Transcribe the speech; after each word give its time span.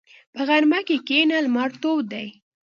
په 0.33 0.41
غرمه 0.47 0.79
کښېنه، 0.87 1.37
لمر 1.45 1.69
تود 1.81 2.05
دی. 2.11 2.27